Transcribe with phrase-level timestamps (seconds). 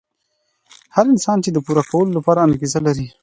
[0.95, 3.07] هر انسان يې د پوره کولو لپاره انګېزه لري.